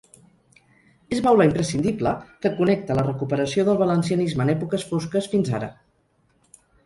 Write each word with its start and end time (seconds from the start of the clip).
És 1.15 1.19
baula 1.25 1.45
imprescindible 1.49 2.13
que 2.45 2.51
connecta 2.61 2.97
la 3.01 3.05
recuperació 3.09 3.67
del 3.67 3.79
valencianisme 3.83 4.45
en 4.47 4.53
èpoques 4.57 4.87
fosques 4.95 5.29
fins 5.35 5.55
ara. 5.61 5.71